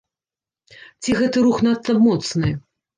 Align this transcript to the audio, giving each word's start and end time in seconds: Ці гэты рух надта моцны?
Ці 1.03 1.17
гэты 1.21 1.37
рух 1.47 1.57
надта 1.71 1.91
моцны? 2.05 2.59